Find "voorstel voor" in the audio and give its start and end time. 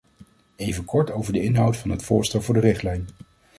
2.03-2.53